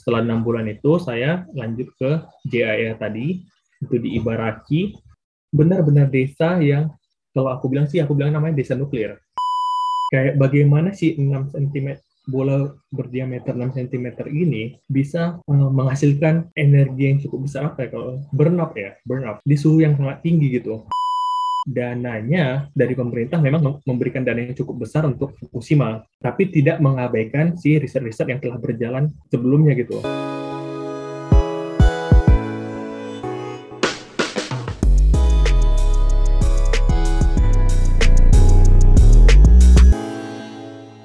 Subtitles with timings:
[0.00, 3.44] setelah enam bulan itu saya lanjut ke JAE tadi
[3.84, 4.96] itu di Ibaraki.
[5.52, 6.88] Benar-benar desa yang
[7.36, 9.20] kalau aku bilang sih aku bilang namanya desa nuklir.
[10.08, 12.00] Kayak bagaimana sih 6 cm
[12.30, 18.22] bola berdiameter 6 cm ini bisa uh, menghasilkan energi yang cukup besar apa ya kalau
[18.30, 20.86] burn up ya burn up di suhu yang sangat tinggi gitu
[21.68, 27.76] dananya dari pemerintah memang memberikan dana yang cukup besar untuk Fukushima, tapi tidak mengabaikan si
[27.76, 30.00] riset-riset yang telah berjalan sebelumnya gitu.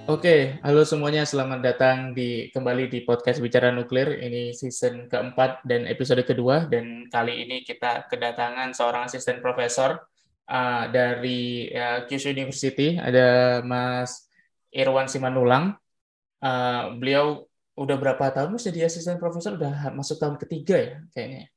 [0.05, 4.23] Oke, halo semuanya, selamat datang di kembali di podcast Bicara Nuklir.
[4.23, 9.99] Ini season keempat dan episode kedua, dan kali ini kita kedatangan seorang asisten profesor
[10.49, 14.29] uh, dari uh, Kyushu University ada Mas
[14.73, 15.77] Irwan Simanulang.
[16.43, 19.57] Uh, beliau udah berapa tahun mas jadi asisten profesor?
[19.57, 21.49] Udah masuk tahun ketiga ya kayaknya.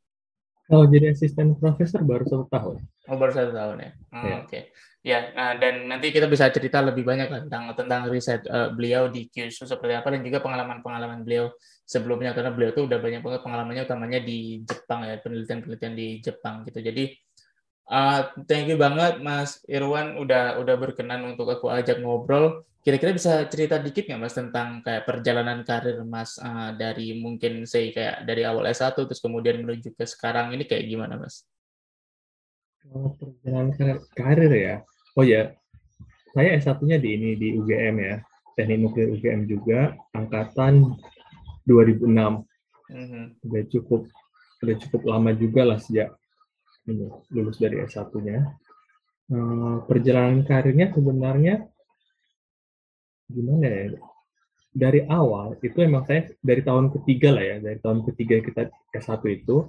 [0.69, 2.77] Kalau oh, jadi asisten profesor baru satu tahun.
[3.09, 3.91] Oh baru satu tahun ya.
[4.13, 4.37] Hmm, ya.
[4.45, 4.49] Oke.
[4.49, 4.63] Okay.
[5.01, 9.31] Ya, nah, dan nanti kita bisa cerita lebih banyak tentang tentang riset uh, beliau di
[9.33, 11.49] Kyushu seperti apa dan juga pengalaman-pengalaman beliau
[11.89, 16.69] sebelumnya karena beliau tuh udah banyak banget pengalamannya utamanya di Jepang ya penelitian-penelitian di Jepang
[16.69, 16.85] gitu.
[16.85, 17.17] Jadi
[17.89, 22.61] Uh, thank you banget Mas Irwan udah udah berkenan untuk aku ajak ngobrol.
[22.85, 27.89] Kira-kira bisa cerita dikit nggak Mas tentang kayak perjalanan karir Mas uh, dari mungkin saya
[27.89, 31.49] kayak dari awal S1 terus kemudian menuju ke sekarang ini kayak gimana Mas?
[32.93, 34.75] Oh, perjalanan karir, karir ya.
[35.17, 35.57] Oh ya,
[36.37, 38.21] saya S1-nya di ini di UGM ya.
[38.53, 40.93] Teknik Nuklir UGM juga angkatan
[41.65, 42.05] 2006.
[42.05, 42.45] Mm
[42.93, 43.25] -hmm.
[43.49, 44.03] Udah cukup
[44.61, 46.13] udah cukup lama juga lah sejak
[47.33, 48.39] lulus dari S1-nya.
[49.29, 51.69] Uh, eh, perjalanan karirnya sebenarnya
[53.29, 53.85] gimana ya?
[54.73, 58.63] Dari awal itu emang saya dari tahun ketiga lah ya, dari tahun ketiga kita
[58.95, 59.69] S1 itu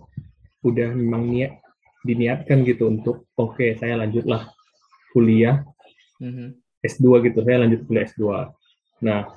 [0.64, 1.60] udah memang niat
[2.04, 4.48] diniatkan gitu untuk oke okay, saya lanjutlah
[5.12, 5.68] kuliah
[6.24, 6.56] mm-hmm.
[6.80, 8.24] S2 gitu, saya lanjut kuliah S2.
[9.04, 9.28] Nah,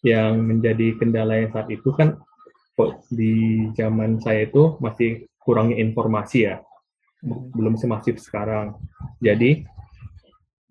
[0.00, 2.16] yang menjadi kendala yang saat itu kan
[2.76, 6.60] kok di zaman saya itu masih kurangnya informasi ya
[7.26, 8.78] belum semasif sekarang.
[9.18, 9.66] Jadi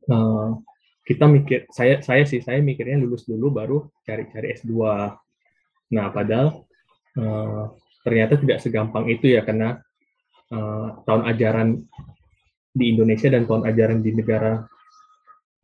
[0.07, 0.55] uh,
[1.05, 3.77] kita mikir, saya saya sih saya mikirnya lulus dulu baru
[4.07, 4.73] cari-cari S2.
[5.93, 6.65] Nah, padahal
[7.19, 7.63] uh,
[8.01, 9.77] ternyata tidak segampang itu ya karena
[10.49, 11.69] uh, tahun ajaran
[12.75, 14.65] di Indonesia dan tahun ajaran di negara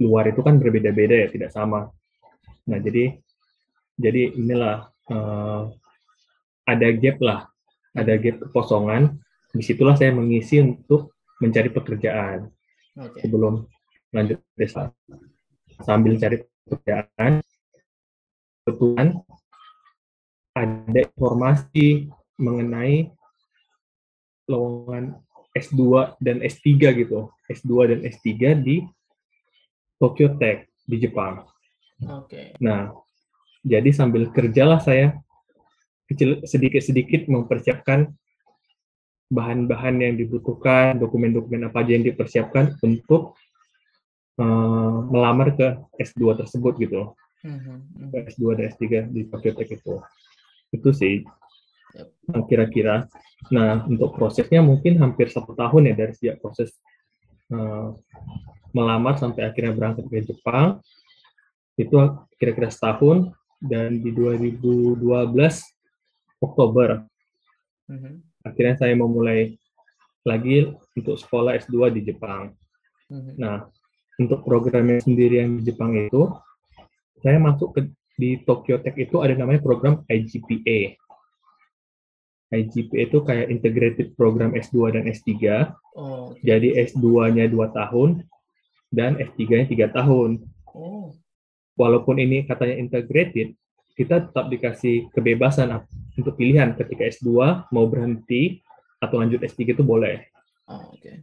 [0.02, 1.90] luar itu kan berbeda-beda ya, tidak sama.
[2.70, 3.16] Nah, jadi
[3.98, 5.64] jadi inilah uh,
[6.70, 7.40] ada gap lah,
[7.98, 9.18] ada gap kekosongan
[9.52, 12.48] di situlah saya mengisi untuk mencari pekerjaan
[12.96, 13.26] okay.
[13.26, 13.68] sebelum
[14.12, 14.92] lanjut desa
[15.84, 17.44] sambil cari pekerjaan
[18.64, 19.20] kebetulan
[20.56, 23.08] ada informasi mengenai
[24.52, 25.16] lowongan
[25.56, 28.30] S2 dan S3 gitu S2 dan S3
[28.60, 28.84] di
[30.00, 31.46] Tokyo Tech di Jepang.
[32.02, 32.26] Oke.
[32.26, 32.46] Okay.
[32.64, 32.92] Nah,
[33.62, 35.22] jadi sambil kerjalah saya
[36.10, 38.12] kecil sedikit-sedikit mempersiapkan
[39.32, 43.40] bahan-bahan yang dibutuhkan, dokumen-dokumen apa aja yang dipersiapkan untuk
[44.36, 47.16] uh, melamar ke S2 tersebut gitu.
[47.48, 48.12] Mm-hmm.
[48.28, 49.96] S2 dan S3 di Tokyo Tech itu.
[50.76, 51.24] Itu sih
[51.96, 52.12] yep.
[52.52, 53.08] kira-kira.
[53.50, 56.76] Nah, untuk prosesnya mungkin hampir satu tahun ya dari sejak proses
[57.56, 57.96] uh,
[58.76, 60.84] melamar sampai akhirnya berangkat ke Jepang.
[61.80, 63.32] Itu kira-kira setahun
[63.64, 65.00] dan di 2012
[66.44, 67.08] Oktober
[67.88, 69.56] mm-hmm akhirnya saya memulai
[70.26, 72.54] lagi untuk sekolah S2 di Jepang.
[73.10, 73.36] Mm-hmm.
[73.42, 73.66] Nah,
[74.22, 76.30] untuk programnya sendiri yang di Jepang itu,
[77.22, 77.82] saya masuk ke
[78.22, 80.94] di Tokyo Tech itu ada namanya program IGPA.
[82.52, 85.32] IGPA itu kayak integrated program S2 dan S3.
[85.98, 86.44] Oh, okay.
[86.46, 88.10] Jadi S2-nya 2 tahun
[88.94, 90.30] dan S3-nya 3 tahun.
[90.76, 91.16] Oh.
[91.80, 93.56] Walaupun ini katanya integrated,
[93.96, 95.72] kita tetap dikasih kebebasan
[96.22, 97.30] untuk pilihan ketika S2
[97.74, 98.62] mau berhenti
[99.02, 100.22] atau lanjut S3 itu boleh.
[100.70, 101.02] Oh, oke.
[101.02, 101.16] Okay.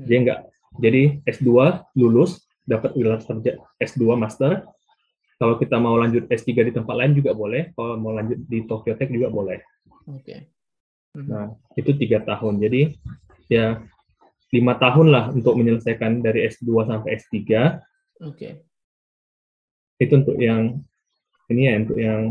[0.00, 0.04] Hmm.
[0.08, 0.40] Jadi enggak.
[0.76, 1.50] Jadi S2
[1.96, 4.64] lulus dapat gelar sarjana S2 master.
[5.36, 7.76] Kalau kita mau lanjut S3 di tempat lain juga boleh.
[7.76, 9.60] Kalau mau lanjut di Tokyo Tech juga boleh.
[10.08, 10.24] Oke.
[10.24, 10.38] Okay.
[11.12, 11.26] Hmm.
[11.28, 12.56] Nah, itu tiga tahun.
[12.60, 12.96] Jadi
[13.52, 13.84] ya
[14.50, 17.36] lima tahun lah untuk menyelesaikan dari S2 sampai S3.
[17.36, 17.52] Oke.
[18.32, 18.52] Okay.
[20.00, 20.80] Itu untuk yang
[21.52, 22.22] ini ya untuk yang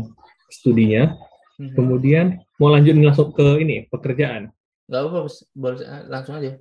[0.50, 1.14] studinya.
[1.56, 1.72] Hmm.
[1.72, 2.26] Kemudian
[2.60, 4.52] mau lanjut langsung ke ini pekerjaan.
[4.86, 5.24] Gak apa,
[5.56, 6.52] boleh langsung aja.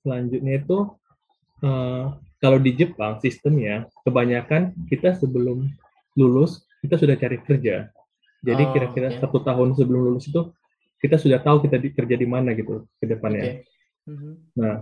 [0.00, 0.78] Selanjutnya itu
[1.66, 5.68] uh, kalau di Jepang sistemnya kebanyakan kita sebelum
[6.14, 7.90] lulus kita sudah cari kerja.
[8.40, 9.20] Jadi Oh, kira-kira oke.
[9.20, 10.48] satu tahun sebelum lulus itu
[11.02, 13.42] kita sudah tahu kita di, kerja di mana gitu ke depannya.
[13.42, 13.52] Oke.
[14.08, 14.32] Mhm.
[14.56, 14.80] Nah,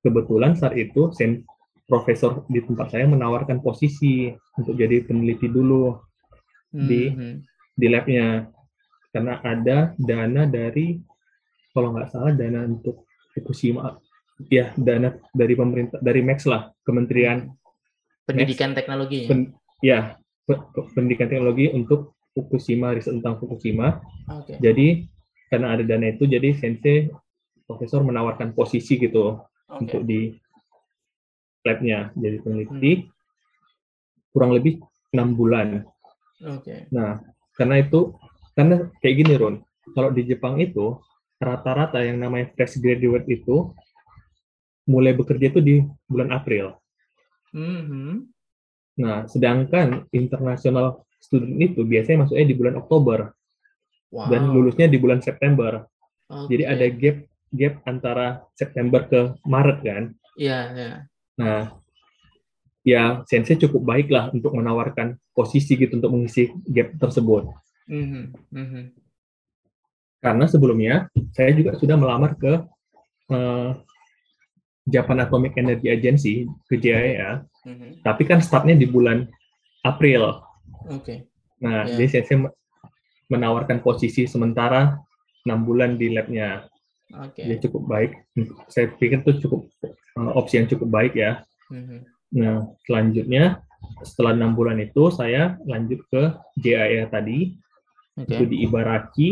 [0.00, 1.44] kebetulan saat itu sen
[1.84, 5.98] profesor di tempat saya menawarkan posisi untuk jadi peneliti dulu
[6.70, 7.49] Di- Mhm.
[7.80, 8.44] Di labnya
[9.10, 11.00] karena ada dana dari
[11.72, 13.96] kalau nggak salah dana untuk Fukushima
[14.52, 17.48] ya dana dari pemerintah dari Max lah Kementerian
[18.26, 19.24] pendidikan teknologi.
[19.24, 19.28] ya?
[19.28, 19.50] pen-
[19.80, 19.98] ya
[20.44, 23.98] pe- pe- pendidikan teknologi untuk Fukushima riset tentang Fukushima
[24.28, 24.60] Oke.
[24.60, 25.08] jadi
[25.48, 27.10] karena ada dana itu jadi sensei
[27.66, 29.80] profesor menawarkan posisi gitu Oke.
[29.88, 30.34] untuk di
[31.62, 33.10] labnya jadi peneliti
[34.30, 34.78] kurang lebih
[35.10, 35.68] enam bulan
[36.40, 36.88] Oke.
[36.88, 37.20] Nah,
[37.60, 38.16] karena itu,
[38.56, 39.60] karena kayak gini, Ron.
[39.92, 40.96] Kalau di Jepang itu,
[41.36, 43.76] rata-rata yang namanya fresh graduate itu
[44.88, 45.74] mulai bekerja itu di
[46.08, 46.80] bulan April.
[47.52, 48.32] Mhm.
[49.00, 53.32] Nah, sedangkan international student itu biasanya masuknya di bulan Oktober
[54.10, 54.26] Wow.
[54.26, 55.86] dan lulusnya di bulan September.
[56.26, 56.50] Oke.
[56.50, 57.16] Jadi ada gap
[57.54, 58.26] gap antara
[58.58, 60.04] September ke Maret kan.
[60.34, 60.92] Iya, iya.
[61.38, 61.78] Nah,
[62.80, 67.48] ya sensei cukup baik lah untuk menawarkan posisi gitu untuk mengisi gap tersebut.
[67.90, 68.22] Mhm.
[68.50, 68.84] Mhm.
[70.20, 72.60] karena sebelumnya saya juga sudah melamar ke
[73.32, 73.70] eh,
[74.84, 76.34] Japan Atomic Energy Agency
[76.68, 78.04] ke JAEA, Mhm.
[78.04, 79.24] tapi kan startnya di bulan
[79.80, 80.44] April.
[80.92, 81.24] Oke.
[81.64, 82.04] Nah, Ya.
[82.04, 82.52] jadi me-
[83.32, 85.00] menawarkan posisi sementara
[85.48, 86.68] enam bulan di labnya,
[87.16, 87.40] Oke.
[87.40, 88.10] jadi cukup baik.
[88.68, 91.40] Saya pikir itu cukup eh, opsi yang cukup baik ya.
[91.72, 92.04] Mhm.
[92.30, 93.58] Nah, selanjutnya
[94.02, 96.22] setelah enam bulan itu saya lanjut ke
[96.56, 97.58] JAEA tadi,
[98.14, 98.30] Oke.
[98.30, 99.28] itu di Ibaraki,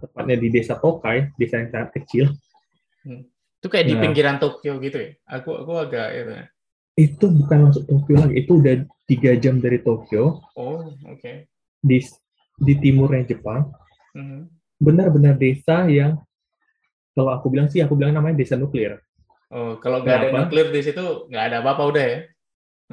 [0.00, 2.34] tepatnya di desa Tokai, desa yang sangat kecil.
[3.56, 4.02] Itu kayak di Nah.
[4.02, 5.10] pinggiran Tokyo gitu ya?
[5.30, 6.32] Aku aku agak itu.
[6.34, 6.46] ya.
[6.96, 8.74] itu bukan masuk Tokyo lagi, itu udah
[9.04, 11.44] tiga jam dari Tokyo Oh, oke.
[11.78, 11.98] di
[12.56, 13.68] di timurnya Jepang.
[14.16, 14.48] Mhm.
[14.80, 16.16] Benar-benar desa yang
[17.12, 18.96] kalau aku bilang sih, aku bilang namanya desa nuklir.
[19.46, 22.18] Oh, kalau nggak ada nuklir di situ nggak ada apa-apa udah ya?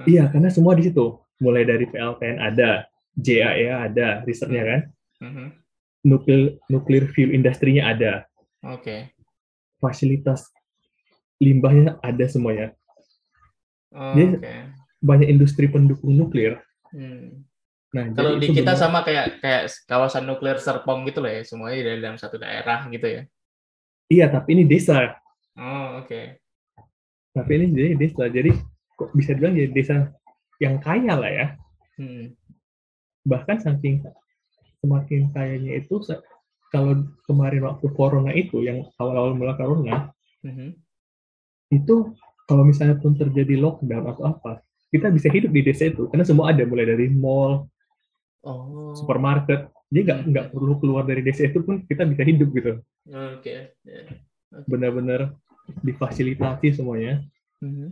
[0.05, 1.17] Iya, karena semua di situ.
[1.41, 2.85] Mulai dari PLTN ada,
[3.17, 4.81] JAEA ada, risetnya kan.
[5.21, 5.45] Mhm.
[6.03, 8.27] Nuklir nuklir fuel industrinya ada,
[8.61, 9.13] Oke.
[9.79, 10.51] fasilitas
[11.39, 12.75] limbahnya ada semuanya.
[13.93, 14.55] Oh, Dia- Oke.
[15.03, 16.63] Banyak industri pendukung nuklir.
[16.95, 17.43] Hmm.
[17.93, 21.41] Nah, Kalau jadi di kita benar- sama kayak kayak kawasan nuklir Serpong gitu lah ya,
[21.45, 23.21] semuanya di dalam satu daerah gitu ya.
[24.09, 25.13] Iya, tapi ini desa.
[25.53, 26.41] Oh, oke.
[27.33, 28.23] Tapi ini jadi desa.
[28.25, 28.51] Jadi
[28.93, 29.95] kok bisa dibilang jadi desa
[30.57, 31.47] yang kaya lah ya.
[31.93, 32.33] Hmm.
[33.23, 34.01] bahkan saking
[34.79, 35.95] semakin kayanya itu
[36.67, 36.91] kalau
[37.23, 40.09] kemarin waktu corona itu yang awal-awal mulai corona
[40.41, 40.75] Mhm.
[41.69, 42.11] itu
[42.43, 44.59] kalau misalnya pun terjadi lockdown atau apa
[44.89, 47.69] kita bisa hidup di desa itu karena semua ada mulai dari mall
[48.41, 48.91] Oh.
[48.91, 50.27] supermarket jadi nggak Hmm.
[50.27, 53.71] nggak perlu keluar dari desa itu pun kita bisa hidup gitu Oke.
[53.79, 54.01] Ya.
[54.65, 55.31] benar-benar
[55.83, 57.21] difasilitasi semuanya
[57.59, 57.91] Mhm.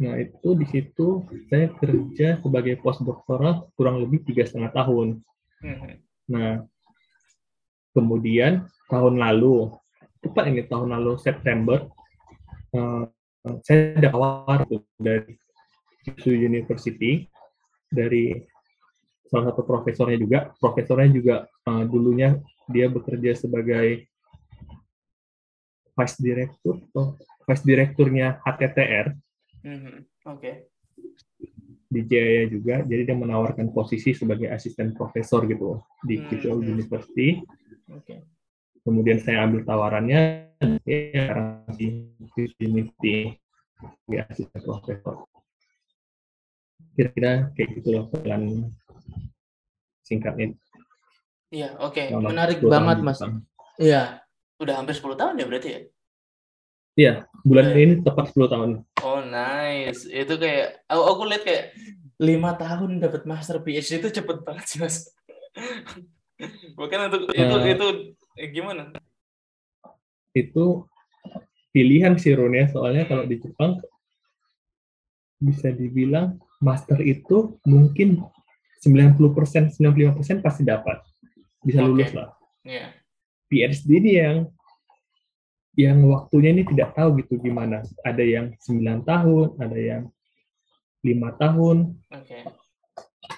[0.00, 5.08] nah itu di situ saya kerja sebagai postdoktoral kurang lebih tiga setengah tahun
[5.60, 5.92] Mhm.
[6.30, 6.64] Nah,
[7.92, 9.74] kemudian tahun lalu,
[10.24, 11.84] tepat ini tahun lalu September,
[12.72, 13.04] eh,
[13.66, 15.34] saya ada tawar tuh dari
[16.06, 17.28] Kyushu University
[17.90, 18.40] dari
[19.28, 20.38] salah satu profesornya juga.
[20.56, 22.38] Profesornya juga eh, dulunya
[22.70, 24.06] dia bekerja sebagai
[26.00, 29.12] vice director atau vice direkturnya HTTR
[29.60, 30.08] Mhm.
[30.24, 30.72] Oke.
[31.90, 32.80] di Jaya juga.
[32.80, 36.68] Jadi dia menawarkan posisi sebagai asisten profesor gitu di Hmm, Kyushu hmm.
[36.72, 37.28] University.
[37.92, 38.24] Oke.
[38.80, 40.48] kemudian saya ambil tawarannya
[40.88, 41.28] ya
[41.68, 42.08] di
[42.56, 43.36] Unity
[44.08, 45.28] di asisten profesor
[46.96, 48.72] kira-kira kayak gitu loh pelan
[50.00, 50.56] singkatnya
[51.50, 51.98] Iya, oke.
[52.08, 53.20] selama Menarik 10 tahun banget, Mas.
[53.76, 54.02] Iya.
[54.60, 55.80] Udah hampir 10 tahun ya berarti ya?
[56.94, 57.12] iya
[57.42, 57.78] bulan Iya.
[57.80, 60.04] ini tepat 10 tahun Oh, nice.
[60.04, 61.64] Itu kayak aku, aku lihat kayak
[62.20, 65.08] lima tahun dapat master PhD itu cepet banget sih, Mas.
[66.76, 67.72] Bahkan untuk itu Eh.
[67.72, 67.86] itu
[68.36, 68.92] eh, gimana?
[70.30, 70.86] itu
[71.70, 73.82] pilihan sih Ron ya soalnya kalau di Jepang
[75.36, 78.22] bisa dibilang master itu mungkin
[78.78, 81.02] 90% 95% pasti dapat
[81.60, 82.30] bisa lulus lah
[82.62, 82.94] Iya.
[83.50, 84.36] PhD ini yang
[85.78, 87.82] yang waktunya ini tidak tahu gitu gimana.
[88.06, 90.02] Ada yang 9 tahun, ada yang
[91.00, 91.96] lima tahun.
[92.12, 92.38] Oke.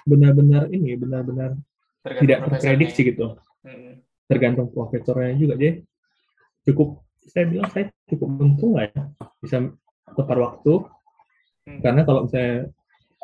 [0.03, 1.55] Benar-benar ini benar-benar
[2.03, 3.39] tidak terprediksi gitu.
[3.63, 4.03] Mm-mm.
[4.27, 5.55] Tergantung profesornya juga.
[5.55, 5.83] Jadi
[6.67, 9.03] cukup saya bilang saya cukup untung lah ya
[9.39, 9.71] bisa
[10.11, 10.73] tepat waktu.
[11.63, 11.79] Hmm.
[11.79, 12.67] Karena kalau misalnya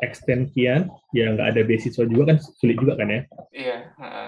[0.00, 3.20] extension ya nggak ada beasiswa juga kan sulit juga kan ya?
[3.52, 3.76] Iya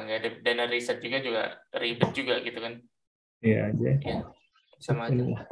[0.07, 1.43] nggak ada dana riset juga juga
[1.77, 2.75] ribet juga gitu kan.
[3.43, 3.91] Iya aja.
[4.01, 4.17] Iya
[4.83, 5.47] sama aja.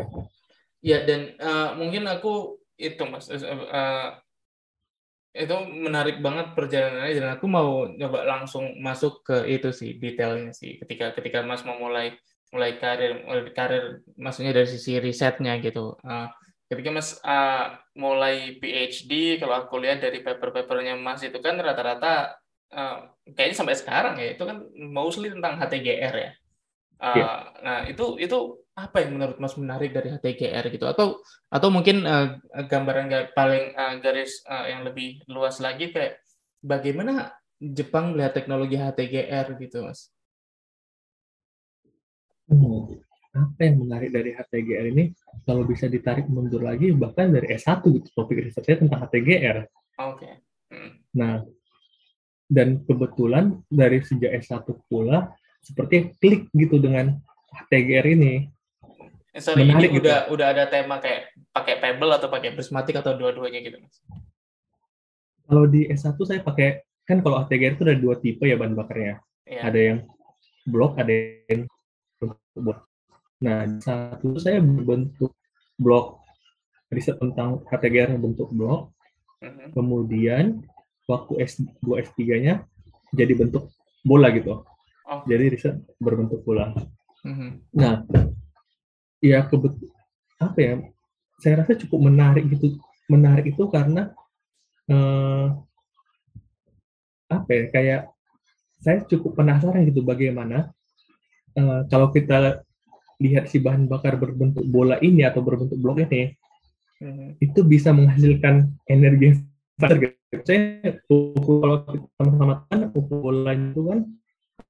[0.82, 4.16] Ya dan uh, mungkin aku itu mas uh,
[5.30, 10.80] itu menarik banget perjalanannya dan aku mau coba langsung masuk ke itu sih detailnya sih.
[10.82, 12.18] Ketika ketika mas mau mulai
[12.50, 15.94] mulai karir mulai karir maksudnya dari sisi risetnya gitu.
[16.02, 16.26] Uh,
[16.70, 22.38] ketika Mas uh, mulai PhD, kalau aku lihat dari paper-papernya Mas itu kan rata-rata
[22.70, 26.30] uh, kayaknya sampai sekarang ya itu kan mostly tentang HTGR ya.
[27.02, 27.36] Uh, yeah.
[27.66, 31.18] Nah itu itu apa yang menurut Mas menarik dari HTGR gitu atau
[31.50, 32.38] atau mungkin uh,
[32.70, 36.22] gambaran paling uh, garis uh, yang lebih luas lagi kayak
[36.62, 40.14] bagaimana Jepang melihat teknologi HTGR gitu Mas?
[42.46, 45.14] Hmm apa yang menarik dari HTGR ini
[45.46, 49.58] kalau bisa ditarik mundur lagi bahkan dari S1 gitu topik risetnya tentang HTGR.
[50.02, 50.18] Oke.
[50.18, 50.34] Okay.
[50.70, 50.90] Hmm.
[51.14, 51.34] Nah,
[52.50, 55.30] dan kebetulan dari sejak S1 pula
[55.62, 57.14] seperti klik gitu dengan
[57.54, 58.50] HTGR ini.
[59.30, 60.10] Eh, sorry, menarik ini gitu.
[60.10, 64.02] udah udah ada tema kayak pakai Pebble atau pakai prismatic atau dua-duanya gitu, Mas?
[65.46, 69.22] Kalau di S1 saya pakai kan kalau HTGR itu ada dua tipe ya bahan bakarnya.
[69.46, 69.70] Yeah.
[69.70, 69.98] Ada yang
[70.66, 71.14] blok, ada
[71.46, 71.70] yang
[72.58, 72.89] blok.
[73.40, 75.32] Nah, satu saya berbentuk
[75.80, 76.20] blog
[76.92, 78.92] riset tentang HTGR yang bentuk blog.
[79.40, 79.66] Uh-huh.
[79.72, 80.60] Kemudian
[81.08, 82.68] waktu S2 S3-nya
[83.16, 83.72] jadi bentuk
[84.04, 84.60] bola gitu.
[85.08, 85.22] Oh.
[85.24, 86.76] Jadi riset berbentuk bola.
[87.24, 87.56] Uh-huh.
[87.72, 88.04] Nah,
[89.24, 89.74] ya kebet
[90.36, 90.74] apa ya?
[91.40, 92.76] Saya rasa cukup menarik gitu.
[93.08, 94.12] Menarik itu karena
[94.84, 95.46] eh,
[97.32, 97.64] apa ya?
[97.72, 98.02] Kayak
[98.80, 100.68] saya cukup penasaran gitu bagaimana
[101.56, 102.60] eh, kalau kita
[103.20, 106.32] lihat si bahan bakar berbentuk bola ini atau berbentuk blok ini
[107.04, 107.36] hmm.
[107.38, 109.36] itu bisa menghasilkan energi yang
[109.76, 109.98] besar.
[110.46, 111.76] Saya kalau
[112.16, 114.00] sama-sama kan bola itu kan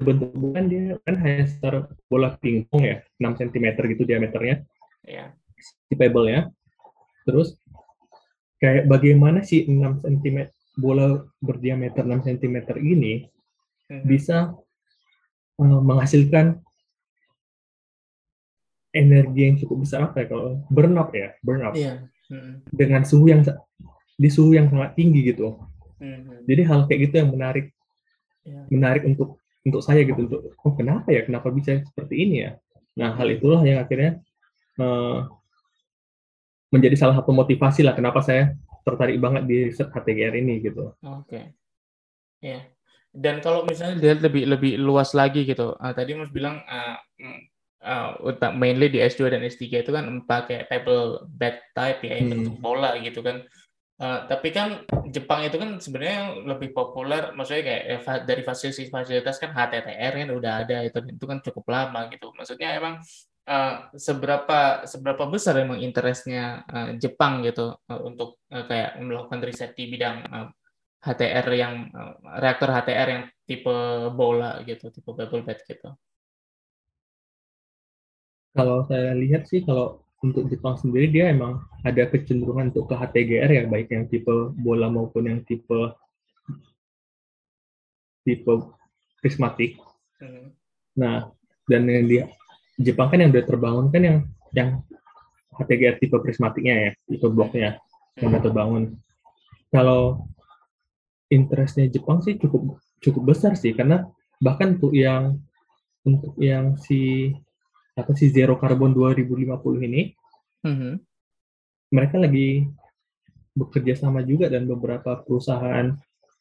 [0.01, 1.75] bentuk bukan dia kan hanya sekitar
[2.09, 4.65] bola pingpong ya 6 cm gitu diameternya
[5.05, 5.37] yeah.
[5.61, 6.49] si pebble ya
[7.29, 7.61] terus
[8.57, 10.49] kayak bagaimana si 6 cm
[10.81, 13.29] bola berdiameter 6 cm ini
[13.93, 14.05] hmm.
[14.09, 14.57] bisa
[15.61, 16.65] uh, menghasilkan
[18.91, 22.03] energi yang cukup besar apa ya kalau burn up ya burn up yeah.
[22.27, 22.63] hmm.
[22.75, 23.47] dengan suhu yang
[24.21, 25.57] di suhu yang sangat tinggi gitu
[26.03, 26.45] hmm.
[26.45, 27.71] jadi hal kayak gitu yang menarik
[28.43, 28.67] yeah.
[28.69, 32.51] menarik untuk untuk saya gitu untuk oh kenapa ya kenapa bisa seperti ini ya
[32.99, 34.19] nah hal itulah yang akhirnya
[34.83, 35.31] uh,
[36.75, 41.31] menjadi salah satu motivasi lah kenapa saya tertarik banget di riset HTGR ini gitu oke
[41.31, 41.55] okay.
[42.43, 42.63] ya yeah.
[43.15, 46.99] dan kalau misalnya lihat lebih lebih luas lagi gitu uh, tadi mas bilang uh,
[47.85, 52.29] uh, mainly di S2 dan S3 itu kan pakai table bed type ya, hmm.
[52.31, 53.45] bentuk bola gitu kan.
[54.01, 54.81] Uh, tapi kan
[55.13, 60.53] Jepang itu kan sebenarnya lebih populer, maksudnya kayak eh, dari fasilitas-fasilitas kan HTTR kan udah
[60.65, 62.33] ada itu itu kan cukup lama gitu.
[62.33, 63.05] Maksudnya emang
[63.45, 69.77] uh, seberapa seberapa besar emang interestnya uh, Jepang gitu uh, untuk uh, kayak melakukan riset
[69.77, 70.49] di bidang uh,
[71.05, 73.77] HTR yang uh, reaktor HTR yang tipe
[74.17, 75.93] bola gitu, tipe bubble bed gitu.
[78.51, 83.49] Kalau saya lihat sih kalau untuk Jepang sendiri dia emang ada kecenderungan untuk ke HTGR
[83.49, 85.97] ya baik yang tipe bola maupun yang tipe
[88.27, 88.53] tipe
[89.25, 89.81] prismatik.
[90.21, 90.53] Hmm.
[90.99, 91.33] Nah,
[91.65, 92.19] dan yang di
[92.81, 94.19] Jepang kan yang udah terbangun kan yang
[94.53, 94.69] yang
[95.57, 98.19] HTGR tipe prismatiknya ya, tipe bloknya hmm.
[98.21, 98.85] yang udah terbangun.
[99.71, 100.27] Kalau
[101.31, 104.05] interestnya Jepang sih cukup cukup besar sih karena
[104.43, 105.39] bahkan untuk yang
[106.05, 107.33] untuk yang si
[108.01, 110.03] apa sih zero carbon 2050 ini
[110.65, 110.95] mm-hmm.
[111.93, 112.67] mereka lagi
[113.55, 115.93] bekerja sama juga dan beberapa perusahaan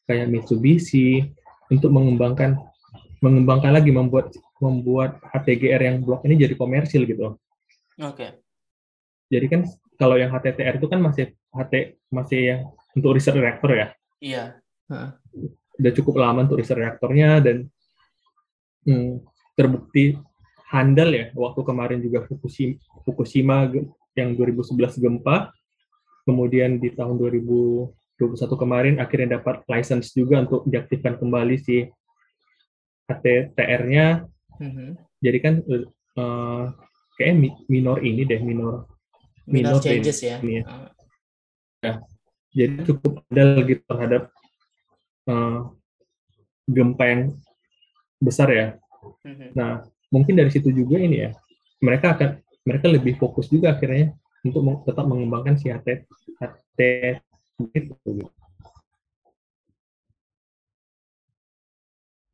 [0.08, 1.26] kayak Mitsubishi
[1.70, 2.58] untuk mengembangkan
[3.20, 7.36] mengembangkan lagi membuat membuat HTGR yang blok ini jadi komersil gitu.
[8.00, 8.16] Oke.
[8.16, 8.30] Okay.
[9.30, 9.60] Jadi kan
[10.00, 12.60] kalau yang HTTR itu kan masih HT masih yang
[12.96, 13.86] untuk riset reaktor ya.
[14.18, 14.44] Iya.
[14.88, 15.12] Huh.
[15.76, 17.68] Udah cukup lama untuk riset reaktornya dan
[18.88, 19.20] hmm,
[19.54, 20.16] terbukti
[20.70, 23.66] handal ya waktu kemarin juga Fukushima, Fukushima
[24.14, 25.50] yang 2011 gempa
[26.22, 27.90] kemudian di tahun 2021
[28.54, 31.90] kemarin akhirnya dapat license juga untuk diaktifkan kembali si
[33.10, 34.30] HTTR-nya
[34.62, 34.90] mm-hmm.
[35.18, 35.54] jadi kan
[36.14, 36.70] uh,
[37.18, 37.34] kayak
[37.66, 38.86] minor ini deh minor
[39.50, 40.38] minor, minor changes ya.
[40.38, 40.64] Ini ya.
[40.70, 40.88] Uh.
[41.82, 41.94] ya
[42.50, 44.22] jadi cukup handal gitu terhadap
[45.26, 45.74] uh,
[46.70, 47.22] gempa yang
[48.22, 48.66] besar ya
[49.26, 49.50] mm-hmm.
[49.58, 51.30] nah mungkin dari situ juga ini ya
[51.80, 54.12] mereka akan mereka lebih fokus juga akhirnya
[54.44, 56.06] untuk tetap mengembangkan si HT
[56.38, 56.78] HT
[57.76, 58.28] gitu.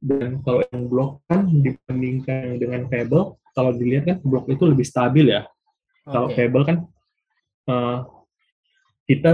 [0.07, 5.35] dan kalau yang blok kan dibandingkan dengan kabel kalau dilihat kan blok itu lebih stabil
[5.35, 5.43] ya
[6.07, 6.13] okay.
[6.15, 6.77] kalau kabel kan
[7.67, 7.99] uh,
[9.11, 9.31] kita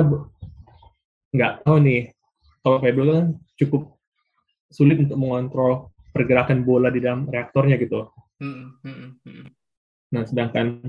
[1.33, 2.03] nggak tahu nih
[2.65, 3.27] kalau kabel kan
[3.61, 3.83] cukup
[4.73, 8.09] sulit untuk mengontrol pergerakan bola di dalam reaktornya gitu
[8.43, 9.47] Hmm, hmm, hmm.
[10.11, 10.83] Nah, sedangkan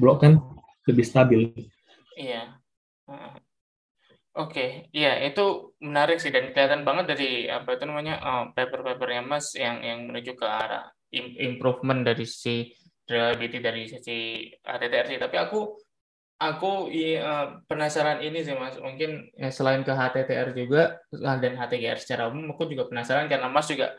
[0.00, 0.40] blok kan
[0.88, 1.52] lebih stabil.
[2.16, 2.56] Iya.
[3.04, 3.28] Oke,
[4.34, 4.70] okay.
[4.90, 9.78] iya itu menarik sih dan kelihatan banget dari apa itu namanya uh, paper-papernya Mas yang
[9.84, 12.74] yang menuju ke arah improvement dari si
[13.06, 15.18] reliability dari sisi HTTR sih.
[15.20, 15.78] Tapi aku
[16.40, 18.74] aku iya, penasaran ini sih Mas.
[18.80, 23.70] Mungkin ya, selain ke HTTR juga dan HTGR secara umum, aku juga penasaran karena Mas
[23.70, 23.94] juga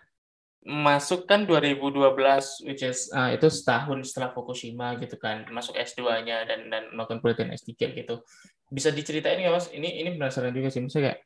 [0.65, 6.73] masuk kan 2012 which is uh, itu setahun setelah Fukushima gitu kan masuk S2-nya dan
[6.73, 8.25] dan melakukan penelitian S3 gitu.
[8.73, 9.69] Bisa diceritain nggak mas?
[9.69, 11.19] Ini ini penasaran juga sih misalnya kayak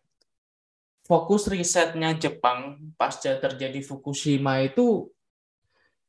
[1.08, 5.08] fokus risetnya Jepang pasca terjadi Fukushima itu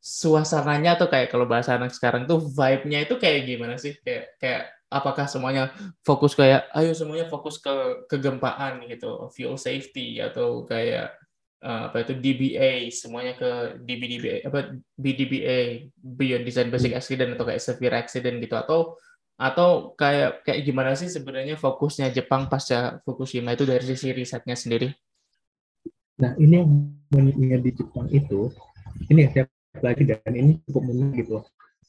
[0.02, 3.94] suasananya tuh kayak kalau bahasa anak sekarang tuh vibe-nya itu kayak gimana sih?
[4.02, 5.70] Kayak kayak apakah semuanya
[6.02, 11.14] fokus kayak ayo semuanya fokus ke kegempaan gitu fuel safety atau kayak
[11.60, 18.00] apa itu DBA semuanya ke DBDBA apa BDBA Beyond Design Basic Accident atau kayak Severe
[18.00, 18.96] Accident gitu atau
[19.40, 24.92] atau kayak kayak gimana sih sebenarnya fokusnya Jepang pasca Fukushima itu dari sisi risetnya sendiri?
[26.20, 26.68] Nah ini yang
[27.12, 28.52] menarik di Jepang itu
[29.08, 29.44] ini yang saya
[29.76, 31.40] pelajari dan ini cukup menarik gitu.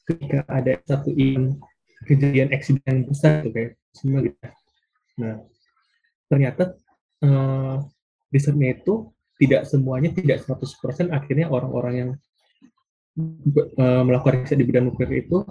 [0.08, 1.60] Ketika ada satu in
[2.08, 4.36] kejadian eksiden yang besar tuh kayak semua gitu.
[5.20, 5.44] Nah
[6.32, 6.76] ternyata
[7.20, 7.84] uh,
[8.32, 12.10] risetnya itu tidak semuanya tidak 100% akhirnya orang-orang yang
[13.74, 15.42] uh, melakukan riset di bidang nuklir itu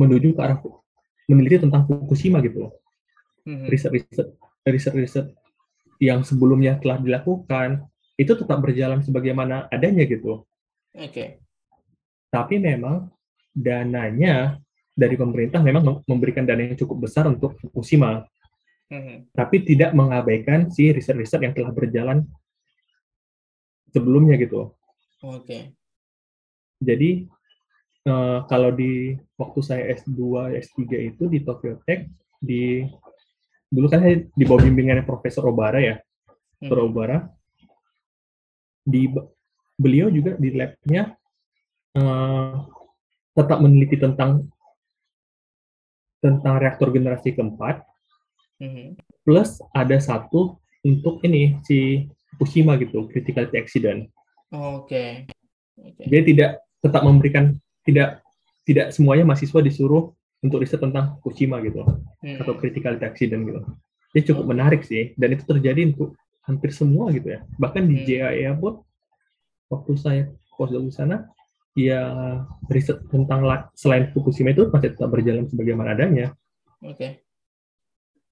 [0.00, 0.56] menuju ke arah
[1.28, 2.72] meneliti tentang Fukushima gitu
[3.44, 3.68] hmm.
[3.68, 4.28] Riset-riset
[4.64, 5.26] riset-riset
[6.00, 7.84] yang sebelumnya telah dilakukan
[8.16, 10.44] itu tetap berjalan sebagaimana adanya gitu.
[10.96, 11.12] Oke.
[11.12, 11.28] Okay.
[12.32, 13.12] Tapi memang
[13.52, 14.56] dananya
[14.96, 18.24] dari pemerintah memang memberikan dana yang cukup besar untuk Fukushima.
[18.90, 19.28] Hmm.
[19.30, 22.26] Tapi tidak mengabaikan si riset-riset yang telah berjalan
[23.90, 24.74] sebelumnya gitu.
[25.22, 25.44] Oke.
[25.44, 25.62] Okay.
[26.80, 27.28] Jadi
[28.08, 32.08] uh, kalau di waktu saya S2, S3 itu di Tokyo Tech,
[32.40, 32.84] di
[33.70, 35.96] dulu kan saya di bawah bimbingan Profesor Obara ya,
[36.58, 36.88] Profesor hmm.
[36.88, 37.18] Obara.
[38.80, 39.12] Di
[39.76, 41.12] beliau juga di labnya
[42.00, 42.64] uh,
[43.36, 44.48] tetap meneliti tentang
[46.20, 47.80] tentang reaktor generasi keempat,
[48.60, 48.96] hmm.
[49.24, 54.08] plus ada satu untuk ini si Fukushima gitu, critical accident.
[54.50, 54.86] Oke.
[54.86, 55.10] Okay.
[55.80, 56.06] Okay.
[56.08, 58.24] Dia tidak tetap memberikan tidak
[58.68, 61.84] tidak semuanya mahasiswa disuruh untuk riset tentang Fukushima gitu
[62.24, 62.40] hmm.
[62.40, 63.60] atau critical accident gitu.
[64.10, 67.40] Ini cukup menarik sih dan itu terjadi untuk hampir semua gitu ya.
[67.60, 68.06] Bahkan di hmm.
[68.08, 68.82] JAE pun
[69.70, 70.22] waktu saya
[70.58, 71.30] postdoc di sana
[71.78, 72.02] ya
[72.66, 73.46] riset tentang
[73.78, 76.34] selain Fukushima itu masih tetap berjalan sebagaimana adanya.
[76.82, 76.96] Oke.
[76.96, 77.10] Okay.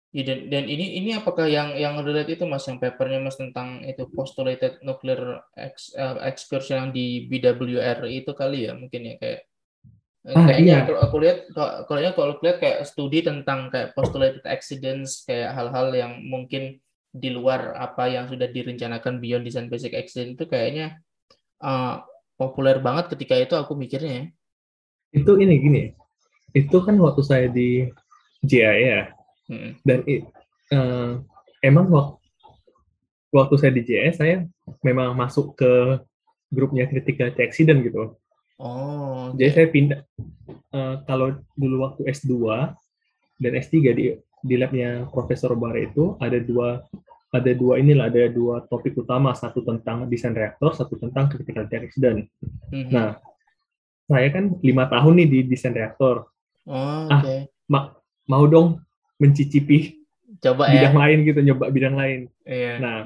[0.08, 3.84] Ya, dan, dan ini ini apakah yang yang relate itu mas yang papernya mas tentang
[3.84, 9.44] itu postulated nuclear ex, uh, excursion yang di BWR itu kali ya mungkin ya kayak
[10.24, 10.86] eh, ah, kayaknya iya.
[10.88, 15.92] kalau aku lihat kalau kalau aku lihat kayak studi tentang kayak postulated accidents kayak hal-hal
[15.92, 16.80] yang mungkin
[17.12, 21.04] di luar apa yang sudah direncanakan beyond design basic accident itu kayaknya
[21.60, 22.00] uh,
[22.40, 24.24] populer banget ketika itu aku mikirnya ya.
[25.20, 25.82] itu ini gini
[26.56, 27.92] itu kan waktu saya di
[28.40, 29.17] JIA ya
[29.48, 29.72] Hmm.
[29.82, 29.98] Dan
[30.72, 31.24] uh,
[31.64, 32.16] emang waktu,
[33.32, 34.44] waktu saya di JS saya
[34.84, 35.98] memang masuk ke
[36.52, 38.16] grupnya critical accident gitu.
[38.60, 39.32] Oh.
[39.32, 39.48] Okay.
[39.48, 40.00] Jadi saya pindah
[40.74, 42.34] uh, kalau dulu waktu S2
[43.38, 44.04] dan S3 di
[44.38, 46.82] di labnya Profesor Bare itu ada dua
[47.28, 52.24] ada dua inilah ada dua topik utama satu tentang desain reaktor satu tentang critical accident.
[52.72, 52.92] Mm-hmm.
[52.94, 53.18] Nah
[54.08, 56.24] saya kan lima tahun nih di desain reaktor.
[56.64, 57.44] Oh, okay.
[57.44, 57.80] Ah, ma
[58.24, 58.80] mau dong
[59.18, 59.98] mencicipi
[60.38, 61.00] coba bidang ya.
[61.02, 62.78] lain gitu nyoba bidang lain iya.
[62.78, 62.98] nah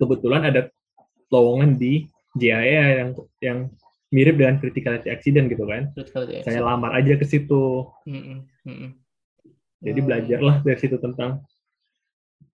[0.00, 0.72] kebetulan ada
[1.28, 3.58] lowongan di JIA yang yang
[4.10, 5.92] mirip dengan critical accident gitu kan
[6.42, 8.38] saya lamar aja ke situ mm -mm.
[8.64, 8.90] Mm
[9.84, 10.04] jadi oh.
[10.08, 11.44] belajarlah dari situ tentang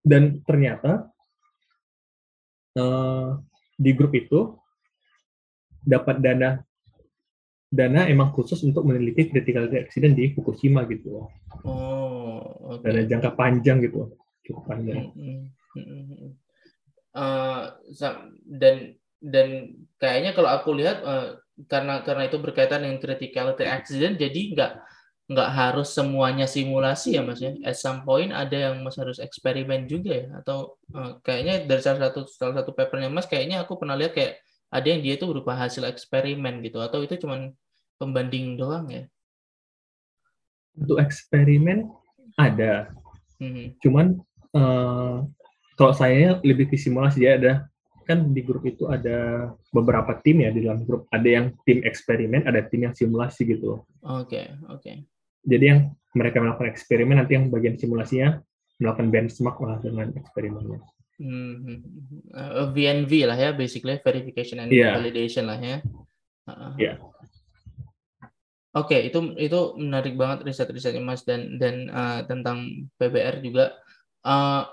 [0.03, 1.07] dan ternyata
[2.75, 3.39] uh,
[3.79, 4.59] di grup itu
[5.81, 6.59] dapat dana
[7.71, 11.31] dana emang khusus untuk meneliti critical accident di Fukushima gitu.
[11.63, 12.00] Oh.
[12.81, 14.13] Dana jangka panjang gitu,
[14.45, 15.13] cukup panjang.
[17.11, 17.75] Uh,
[18.47, 21.37] dan dan kayaknya kalau aku lihat uh,
[21.69, 24.71] karena karena itu berkaitan dengan critical accident, jadi nggak
[25.31, 27.55] nggak harus semuanya simulasi ya mas ya.
[27.63, 32.11] At some point ada yang mas harus eksperimen juga ya atau uh, kayaknya dari salah
[32.11, 35.55] satu salah satu papernya mas kayaknya aku pernah lihat kayak ada yang dia itu berupa
[35.55, 37.55] hasil eksperimen gitu atau itu cuman
[37.95, 39.03] pembanding doang ya?
[40.75, 41.91] Untuk eksperimen
[42.37, 42.91] ada,
[43.39, 43.79] hmm.
[43.81, 44.19] cuman
[44.55, 45.25] uh,
[45.75, 47.53] kalau saya lebih ke simulasi ya ada
[48.05, 52.43] kan di grup itu ada beberapa tim ya di dalam grup ada yang tim eksperimen
[52.49, 55.05] ada tim yang simulasi gitu oke okay, oke okay
[55.45, 55.79] jadi yang
[56.13, 58.41] mereka melakukan eksperimen nanti yang bagian simulasinya
[58.81, 60.81] melakukan benchmark lah dengan eksperimennya.
[61.21, 61.81] Hmm,
[62.33, 62.73] uh, hmm.
[62.73, 64.97] VNV lah ya, basically verification and yeah.
[64.97, 65.77] validation lah ya.
[66.49, 66.97] Uh, yeah.
[68.71, 73.75] Oke, okay, itu itu menarik banget riset-risetnya Mas dan dan uh, tentang PBR juga.
[74.23, 74.63] Uh,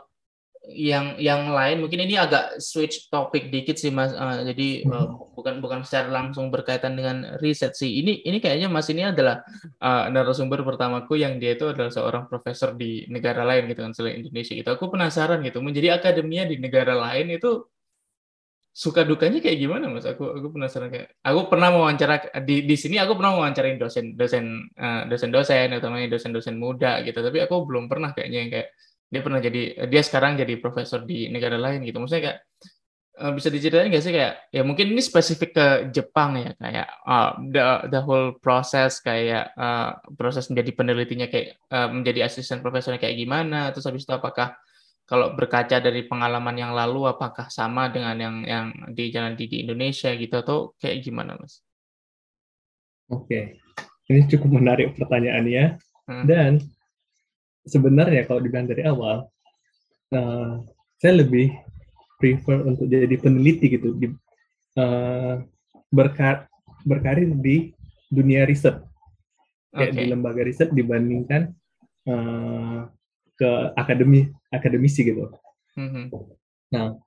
[0.69, 4.13] yang yang lain mungkin ini agak switch topik dikit sih mas.
[4.13, 8.05] Uh, jadi uh, bukan bukan secara langsung berkaitan dengan riset sih.
[8.05, 9.41] Ini ini kayaknya mas ini adalah
[9.81, 14.21] uh, narasumber pertamaku yang dia itu adalah seorang profesor di negara lain gitu kan selain
[14.21, 14.69] Indonesia gitu.
[14.69, 17.65] Aku penasaran gitu menjadi akademia di negara lain itu
[18.79, 20.07] suka dukanya kayak gimana mas?
[20.07, 24.71] Aku aku penasaran kayak aku pernah mewawancara di di sini aku pernah mewawancarain dosen dosen
[24.79, 27.19] uh, dosen dosen utamanya dosen dosen muda gitu.
[27.19, 28.69] Tapi aku belum pernah kayaknya yang kayak
[29.09, 31.99] dia pernah jadi dia sekarang jadi profesor di negara lain gitu.
[31.99, 32.38] Maksudnya kayak
[33.19, 37.35] uh, bisa diceritain nggak sih kayak ya mungkin ini spesifik ke Jepang ya kayak uh,
[37.51, 43.19] the the whole process kayak uh, proses menjadi penelitinya kayak uh, menjadi asisten profesornya kayak
[43.19, 44.55] gimana terus habis itu apakah
[45.09, 49.64] kalau berkaca dari pengalaman yang lalu apakah sama dengan yang yang di jalan di, di
[49.64, 51.64] Indonesia gitu atau kayak gimana mas?
[53.09, 53.57] Oke,
[54.12, 55.81] ini cukup menarik pertanyaannya
[56.12, 56.25] hmm.
[56.29, 56.61] dan
[57.64, 59.33] sebenarnya kalau dibilang dari awal,
[60.12, 60.61] uh,
[61.01, 61.57] saya lebih
[62.21, 64.12] prefer untuk jadi peneliti gitu, di,
[64.77, 65.40] uh,
[65.88, 66.53] berkar
[66.85, 67.73] berkarir di
[68.12, 68.77] dunia riset,
[69.73, 70.05] kayak okay.
[70.05, 71.57] di lembaga riset dibandingkan
[72.05, 72.92] uh,
[73.38, 75.31] ke akademi akademisi gitu.
[75.79, 76.05] Mm-hmm.
[76.74, 76.98] Nah,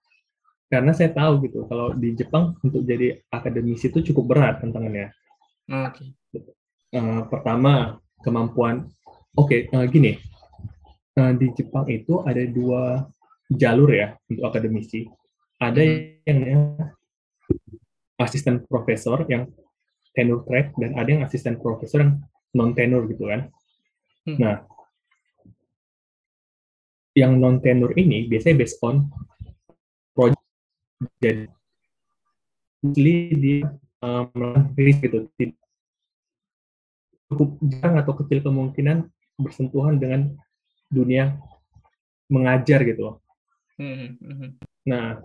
[0.72, 5.12] karena saya tahu gitu, kalau di Jepang untuk jadi akademisi itu cukup berat tantangannya.
[5.68, 6.16] Okay.
[6.96, 8.88] Uh, pertama kemampuan,
[9.36, 10.16] oke okay, uh, gini,
[11.20, 13.04] uh, di Jepang itu ada dua
[13.52, 15.12] jalur ya untuk akademisi.
[15.60, 16.24] Ada hmm.
[16.26, 16.64] yang
[18.16, 19.52] asisten profesor yang
[20.16, 22.24] tenure track dan ada yang asisten profesor yang
[22.56, 23.52] non tenure gitu kan.
[24.24, 24.38] Hmm.
[24.40, 24.56] Nah,
[27.18, 29.08] yang non tenure ini biasanya based on
[30.16, 31.52] project
[32.82, 33.60] jadi dia
[34.02, 35.28] um, gitu
[37.32, 39.08] cukup jarang atau kecil kemungkinan
[39.40, 40.36] bersentuhan dengan
[40.92, 41.40] dunia
[42.32, 43.22] mengajar gitu
[43.82, 44.50] Hmm, hmm.
[44.86, 45.18] Nah,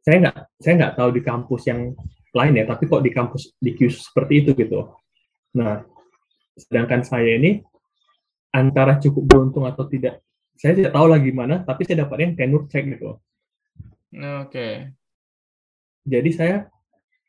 [0.00, 1.92] saya nggak saya nggak tahu di kampus yang
[2.32, 4.96] lain ya, tapi kok di kampus di QS seperti itu gitu.
[5.60, 5.84] Nah,
[6.56, 7.60] sedangkan saya ini
[8.56, 10.24] antara cukup beruntung atau tidak,
[10.60, 13.16] saya tidak tahu lagi mana, tapi saya dapatnya yang tenure check gitu.
[13.16, 13.24] Oke.
[14.12, 14.74] Okay.
[16.04, 16.56] Jadi saya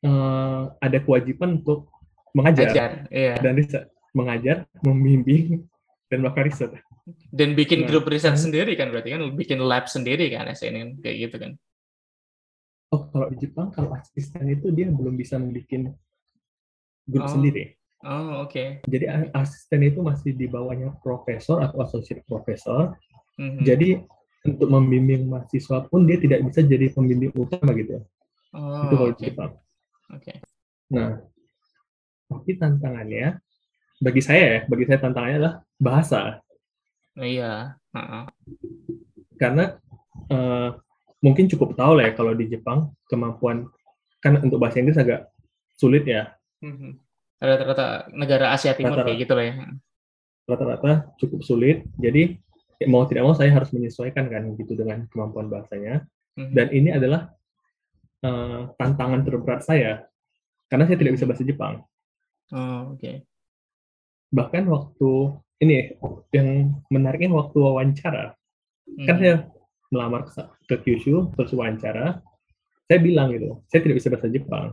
[0.03, 1.87] uh, ada kewajiban untuk
[2.35, 3.39] mengajar Ajar, iya.
[3.39, 5.63] dan riset, mengajar, membimbing
[6.11, 6.71] dan melakukan riset.
[7.31, 11.31] Dan bikin nah, grup riset sendiri kan berarti kan bikin lab sendiri kan SNN kayak
[11.31, 11.51] gitu kan.
[12.91, 15.95] Oh, kalau di Jepang kalau asisten itu dia belum bisa membuat
[17.07, 17.31] grup oh.
[17.31, 17.79] sendiri.
[18.01, 18.51] Oh, oke.
[18.51, 18.67] Okay.
[18.89, 22.97] Jadi asisten itu masih di bawahnya profesor atau associate profesor.
[23.39, 23.63] Mm-hmm.
[23.63, 23.89] Jadi
[24.41, 28.01] untuk membimbing mahasiswa pun dia tidak bisa jadi pembimbing utama gitu.
[28.51, 29.17] Oh, itu kalau okay.
[29.17, 29.51] di Jepang.
[29.53, 29.63] Oke.
[30.17, 30.37] Okay.
[30.91, 31.09] Nah,
[32.27, 33.39] tapi tantangannya
[34.01, 36.21] bagi saya ya, bagi saya tantangannya adalah bahasa.
[37.15, 37.77] Iya.
[37.93, 38.25] Uh-uh.
[39.37, 39.77] Karena
[40.31, 40.69] uh,
[41.21, 43.69] mungkin cukup tahu lah ya kalau di Jepang kemampuan
[44.21, 45.29] kan untuk bahasa Inggris agak
[45.77, 46.33] sulit ya.
[46.65, 46.91] Mm-hmm.
[47.41, 49.53] Rata-rata negara Asia Timur rata-rata, kayak gitu lah ya.
[50.45, 51.85] Rata-rata cukup sulit.
[51.97, 52.37] Jadi
[52.87, 56.05] mau tidak mau saya harus menyesuaikan kan gitu dengan kemampuan bahasanya.
[56.37, 56.53] Mm-hmm.
[56.55, 57.21] Dan ini adalah
[58.23, 60.07] uh, tantangan terberat saya
[60.71, 61.73] karena saya tidak bisa bahasa Jepang.
[62.55, 62.99] Oh, oke.
[62.99, 63.15] Okay.
[64.31, 65.11] Bahkan waktu
[65.61, 65.93] ini
[66.33, 68.33] yang menariknya waktu wawancara
[68.89, 69.05] hmm.
[69.05, 69.35] kan saya
[69.93, 70.25] melamar
[70.65, 72.19] ke Kyushu terus wawancara
[72.89, 74.65] saya bilang gitu saya tidak bisa bahasa Jepang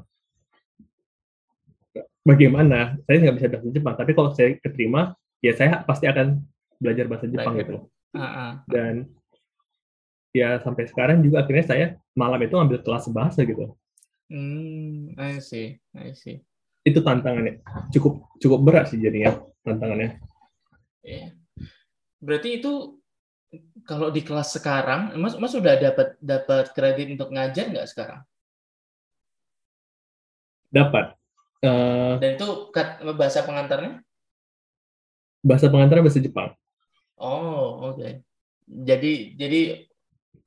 [2.25, 5.13] bagaimana saya nggak bisa bahasa Jepang tapi kalau saya keterima
[5.45, 6.41] ya saya pasti akan
[6.81, 7.85] belajar bahasa Jepang gitu
[8.69, 9.09] dan
[10.33, 13.75] ya sampai sekarang juga akhirnya saya malam itu ambil kelas bahasa gitu
[14.29, 16.41] hmm I see I see
[16.85, 17.61] itu tantangannya
[17.93, 20.21] cukup cukup berat sih jadinya tantangannya
[21.09, 21.33] Ya.
[22.21, 23.01] Berarti itu
[23.89, 28.21] kalau di kelas sekarang, Mas, Mas sudah dapat dapat kredit untuk ngajar nggak sekarang?
[30.69, 31.17] Dapat.
[31.65, 32.69] Uh, Dan itu
[33.17, 34.05] bahasa pengantarnya?
[35.39, 36.53] bahasa pengantar bahasa Jepang.
[37.19, 37.99] Oh, oke.
[37.99, 38.13] Okay.
[38.69, 39.61] Jadi jadi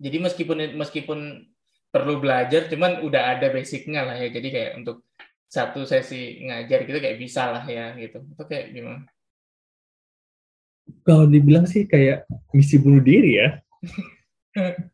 [0.02, 1.20] jadi meskipun meskipun
[1.92, 4.32] perlu belajar cuman udah ada basicnya lah ya.
[4.32, 5.04] Jadi kayak untuk
[5.52, 8.24] satu sesi ngajar gitu kayak bisa lah ya gitu.
[8.24, 9.04] Itu kayak gimana?
[11.04, 12.24] Kalau dibilang sih kayak
[12.56, 13.50] misi bunuh diri ya.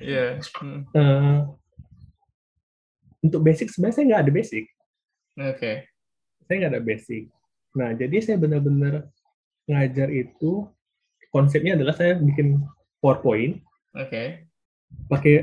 [0.00, 0.38] Iya.
[0.38, 0.60] yeah.
[0.62, 0.80] hmm.
[0.94, 1.40] uh,
[3.20, 4.64] untuk basic sebenarnya saya nggak ada basic.
[5.36, 5.56] Oke.
[5.56, 5.74] Okay.
[6.46, 7.22] Saya nggak ada basic.
[7.76, 9.06] Nah, jadi saya benar-benar
[9.70, 10.66] ngajar itu
[11.30, 12.58] konsepnya adalah saya bikin
[12.98, 13.62] PowerPoint.
[13.94, 14.10] Oke.
[14.10, 14.26] Okay.
[15.06, 15.36] Pakai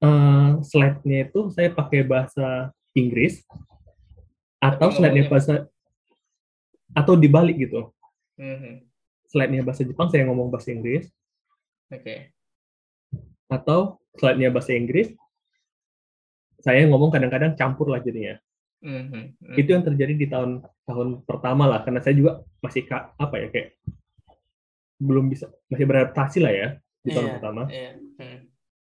[0.00, 3.42] uh, slide-nya itu saya pakai bahasa Inggris
[4.62, 5.66] atau slide-nya bahasa
[6.94, 7.90] atau dibalik gitu.
[8.38, 8.74] Mm-hmm.
[9.28, 11.10] Slide-nya bahasa Jepang saya ngomong bahasa Inggris.
[11.90, 12.00] Oke.
[12.00, 12.18] Okay.
[13.50, 15.12] Atau slide-nya bahasa Inggris
[16.62, 18.34] saya ngomong kadang-kadang campur lah jadinya.
[18.86, 19.58] Mm-hmm.
[19.58, 23.68] Itu yang terjadi di tahun tahun pertama lah, karena saya juga masih apa ya kayak
[25.02, 26.68] belum bisa masih beradaptasi lah ya
[27.02, 27.62] di tahun yeah, pertama.
[27.66, 27.92] Yeah.
[28.22, 28.38] Mm.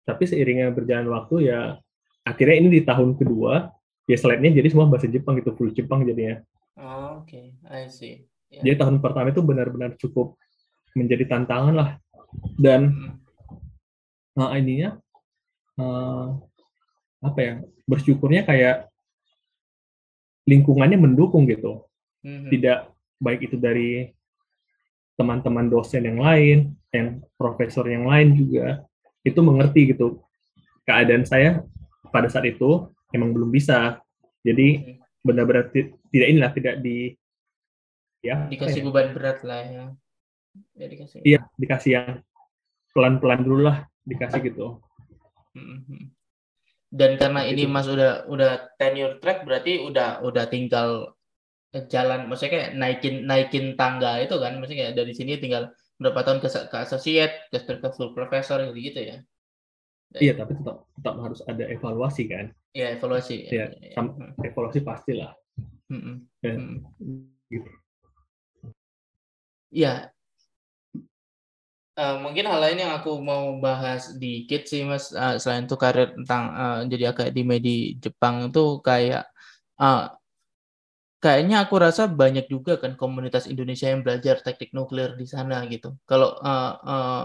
[0.03, 1.77] Tapi seiringnya berjalan waktu ya
[2.25, 3.69] akhirnya ini di tahun kedua
[4.09, 6.41] ya slide-nya jadi semua bahasa Jepang gitu full Jepang jadinya.
[6.73, 7.69] Oh, Oke, okay.
[7.69, 8.25] I see.
[8.49, 8.65] Yeah.
[8.65, 10.41] Jadi tahun pertama itu benar-benar cukup
[10.97, 11.89] menjadi tantangan lah
[12.57, 13.13] dan mm.
[14.33, 14.97] nah ininya
[15.77, 16.33] uh,
[17.21, 17.53] apa ya
[17.85, 18.92] bersyukurnya kayak
[20.47, 21.83] lingkungannya mendukung gitu.
[22.23, 22.49] Mm-hmm.
[22.51, 22.79] Tidak
[23.19, 24.11] baik itu dari
[25.15, 28.83] teman-teman dosen yang lain, yang profesor yang lain juga
[29.23, 30.19] itu mengerti gitu
[30.83, 31.63] keadaan saya
[32.11, 33.99] pada saat itu emang belum bisa.
[34.43, 35.23] Jadi mm-hmm.
[35.23, 35.71] benar-benar
[36.11, 37.15] tidak inilah tidak di
[38.23, 38.85] ya dikasih ya.
[38.87, 39.85] beban berat lah ya.
[40.79, 41.19] ya dikasih.
[41.23, 42.09] Iya, dikasih yang
[42.95, 44.79] pelan-pelan dulu lah dikasih gitu.
[45.55, 46.22] Mm-hmm.
[46.93, 51.17] Dan karena ini Mas udah udah tenure track berarti udah udah tinggal
[51.89, 54.61] jalan maksudnya kayak naikin naikin tangga itu kan?
[54.61, 58.77] Maksudnya kayak dari sini tinggal berapa tahun ke, ke associate ke, ke full professor gitu
[58.77, 59.17] gitu ya?
[60.13, 62.53] Iya tapi tetap tetap harus ada evaluasi kan?
[62.77, 63.49] Iya evaluasi.
[63.49, 64.45] Iya ya, ya.
[64.45, 65.33] evaluasi pastilah.
[65.89, 66.15] Mm -mm.
[66.45, 66.53] Ya,
[67.49, 67.69] gitu.
[69.73, 69.93] ya
[71.93, 76.09] Uh, mungkin hal lain yang aku mau bahas dikit sih mas uh, selain itu karir
[76.17, 79.29] tentang uh, jadi akademi di Jepang itu kayak
[79.77, 80.09] uh,
[81.21, 85.93] kayaknya aku rasa banyak juga kan komunitas Indonesia yang belajar teknik nuklir di sana gitu.
[86.09, 87.23] Kalau uh, uh,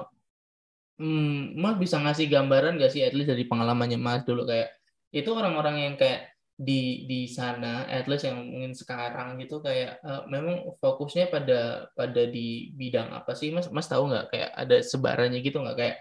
[1.00, 4.68] hmm, mas bisa ngasih gambaran gak sih at least dari pengalamannya mas dulu kayak
[5.16, 6.28] itu orang-orang yang kayak
[6.58, 12.22] di di sana at least yang mungkin sekarang gitu kayak uh, memang fokusnya pada pada
[12.26, 13.70] di bidang apa sih mas?
[13.70, 15.78] Mas tahu nggak kayak ada sebarannya gitu nggak?
[15.78, 15.96] Kayak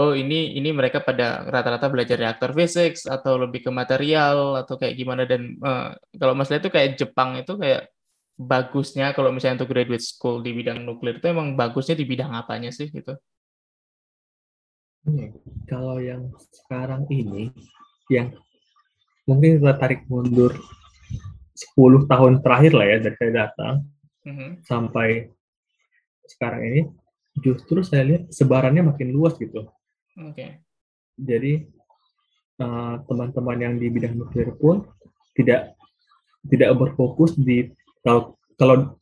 [0.00, 4.96] oh ini ini mereka pada rata-rata belajar reaktor fisik atau lebih ke material atau kayak
[4.96, 7.92] gimana dan uh, kalau mas lihat itu kayak Jepang itu kayak
[8.38, 12.72] bagusnya kalau misalnya untuk graduate school di bidang nuklir itu emang bagusnya di bidang apanya
[12.72, 13.12] sih gitu?
[15.04, 15.36] Hmm,
[15.68, 17.52] kalau yang sekarang ini
[18.08, 18.32] yang
[19.28, 20.56] mungkin kita tarik mundur
[21.52, 23.74] 10 tahun terakhir lah ya dari saya datang
[24.24, 24.50] mm-hmm.
[24.64, 25.28] sampai
[26.24, 26.80] sekarang ini
[27.38, 29.68] justru saya lihat sebarannya makin luas gitu.
[30.18, 30.34] Oke.
[30.34, 30.50] Okay.
[31.18, 31.66] Jadi
[32.62, 34.86] uh, teman-teman yang di bidang nuklir pun
[35.34, 35.74] tidak
[36.46, 37.70] tidak berfokus di
[38.02, 38.98] kalau kalau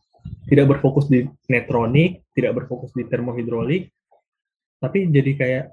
[0.50, 3.94] tidak berfokus di netronik, tidak berfokus di termohidrolik,
[4.82, 5.64] tapi jadi kayak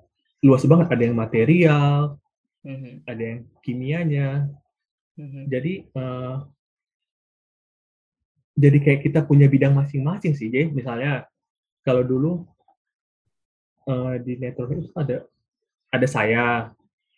[0.45, 0.87] luas banget.
[0.93, 2.17] Ada yang material,
[2.63, 4.27] hmm ada yang kimianya.
[5.19, 5.43] Mm-hmm.
[5.51, 6.35] Jadi uh,
[8.53, 10.49] jadi kayak kita punya bidang masing-masing sih.
[10.49, 11.25] Jadi misalnya
[11.83, 12.31] kalau dulu
[13.89, 15.25] uh, di netronik itu ada
[15.93, 16.45] ada saya.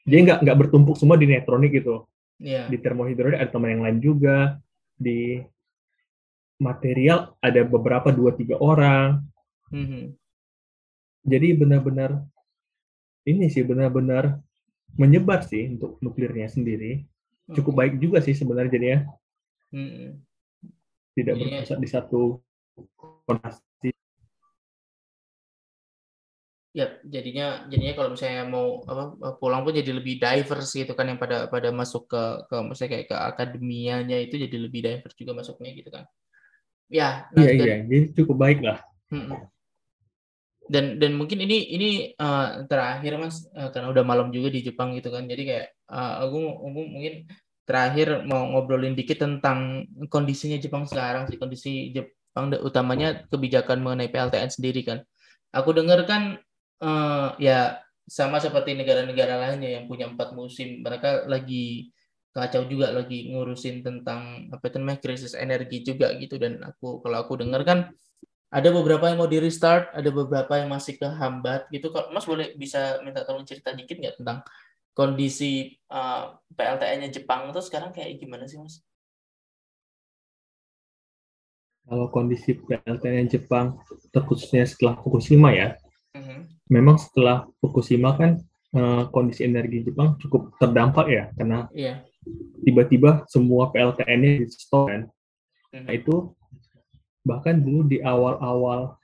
[0.05, 2.03] Jadi nggak nggak bertumpuk semua di netronik gitu.
[2.39, 2.67] Yeah.
[2.67, 4.59] Di termohidrolik ada teman yang lain juga.
[4.95, 5.43] Di
[6.55, 9.23] material ada beberapa dua tiga orang.
[9.71, 10.03] Mm-hmm.
[11.25, 12.21] Jadi benar-benar
[13.25, 14.39] ini sih benar-benar
[14.95, 17.03] menyebar sih untuk nuklirnya sendiri.
[17.51, 18.99] Cukup baik juga sih sebenarnya jadinya.
[19.69, 20.23] Hmm.
[21.15, 21.61] Tidak yeah.
[21.61, 22.21] berpusat di satu
[23.27, 23.91] fondasi.
[26.75, 31.15] Ya, jadinya jadinya kalau misalnya mau apa pulang pun jadi lebih diverse gitu kan yang
[31.15, 35.71] pada pada masuk ke ke misalnya kayak ke akademianya itu jadi lebih diverse juga masuknya
[35.71, 36.03] gitu kan.
[36.91, 38.83] Ya, iya iya, jadi cukup baik lah.
[39.07, 39.47] Hmm
[40.65, 44.97] dan dan mungkin ini ini uh, terakhir mas uh, karena udah malam juga di Jepang
[44.97, 45.29] gitu kan.
[45.29, 47.13] Jadi kayak uh, aku, aku mungkin
[47.65, 51.37] terakhir mau ngobrolin dikit tentang kondisinya Jepang sekarang sih.
[51.37, 55.05] Kondisi Jepang utamanya kebijakan mengenai PLTN sendiri kan.
[55.53, 56.41] Aku dengar kan
[56.81, 60.81] uh, ya sama seperti negara-negara lainnya yang punya empat musim.
[60.81, 61.93] Mereka lagi
[62.35, 66.41] kacau juga lagi ngurusin tentang apa itu namanya krisis energi juga gitu.
[66.41, 67.93] Dan aku kalau aku dengar kan
[68.53, 71.89] ada beberapa yang mau di restart, ada beberapa yang masih kehambat gitu.
[71.89, 74.45] Kalau Mas boleh bisa minta tolong cerita dikit nggak tentang
[74.95, 78.79] kondisi uh, PLTN-nya Jepang itu sekarang kayak gimana sih Mas?
[81.85, 83.77] Kalau kondisi PLTN Jepang
[84.09, 85.77] terkhususnya setelah Fukushima ya,
[86.17, 86.49] uh-huh.
[86.65, 88.41] memang setelah Fukushima kan
[88.73, 92.01] uh, kondisi energi Jepang cukup terdampak ya karena yeah.
[92.65, 95.05] tiba-tiba semua PLTN-nya di stop kan.
[95.05, 95.83] Uh-huh.
[95.85, 96.33] Nah itu
[97.25, 98.95] bahkan dulu di awal-awal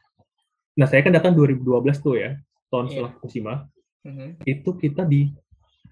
[0.77, 1.65] nah saya kan datang 2012
[1.99, 2.38] tuh ya
[2.71, 2.91] tahun yeah.
[2.93, 3.55] setelah Fukushima.
[4.01, 4.29] Mm-hmm.
[4.49, 5.29] itu kita di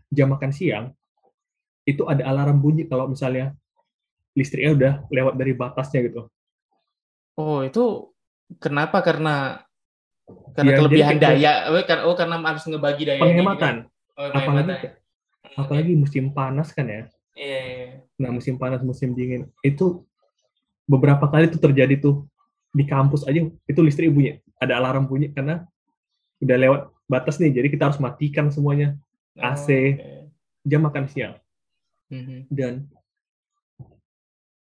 [0.10, 0.90] jam makan siang
[1.86, 3.54] itu ada alarm bunyi kalau misalnya
[4.34, 6.22] listriknya udah lewat dari batasnya gitu.
[7.38, 8.10] Oh itu
[8.58, 9.02] kenapa?
[9.06, 9.62] Karena
[10.54, 11.52] karena ya, kelebihan daya.
[11.70, 13.76] Oh karena oh karena harus ngebagi daya penghematan.
[14.18, 14.90] oh, apalagi
[15.54, 17.06] apalagi musim panas kan ya.
[17.40, 17.92] Yeah, yeah.
[18.20, 20.04] nah musim panas musim dingin itu
[20.90, 22.26] beberapa kali itu terjadi tuh
[22.74, 25.70] di kampus aja itu listrik bunyi ada alarm bunyi karena
[26.42, 28.98] udah lewat batas nih jadi kita harus matikan semuanya
[29.38, 30.26] AC okay.
[30.66, 31.38] jam makan siang
[32.10, 32.50] mm-hmm.
[32.50, 32.90] dan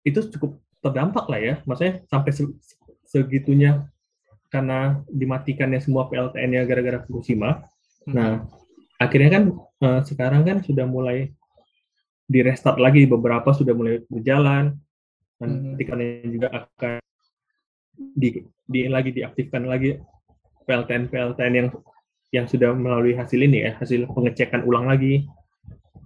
[0.03, 2.31] itu cukup terdampak lah ya maksudnya sampai
[3.07, 3.87] segitunya
[4.51, 7.63] karena dimatikannya semua PLTN-nya gara-gara Fukushima
[8.07, 8.13] mm-hmm.
[8.15, 8.47] nah
[8.99, 9.45] akhirnya kan
[9.83, 11.31] uh, sekarang kan sudah mulai
[12.31, 14.79] di restart lagi beberapa sudah mulai berjalan
[15.41, 16.29] nanti hmm.
[16.37, 17.01] juga akan
[17.97, 19.97] di, di lagi diaktifkan lagi
[20.69, 21.69] PLTN PLTN yang
[22.31, 25.27] yang sudah melalui hasil ini ya hasil pengecekan ulang lagi.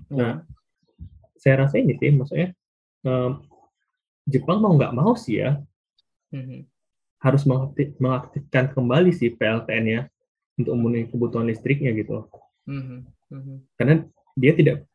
[0.09, 0.17] Hmm.
[0.17, 0.35] Nah,
[1.37, 2.57] saya rasa ini sih maksudnya
[3.05, 3.45] um,
[4.25, 5.61] Jepang mau nggak mau sih ya
[6.33, 6.65] hmm.
[7.21, 10.09] harus mengaktif, mengaktifkan kembali si PLTN-nya
[10.57, 12.25] untuk memenuhi kebutuhan listriknya gitu.
[12.65, 13.05] Hmm.
[13.29, 13.67] Hmm.
[13.77, 14.07] Karena
[14.39, 14.89] dia tidak